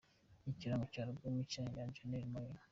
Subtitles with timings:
[0.51, 2.63] Ikirango cya album nshya ya Janelle Monae.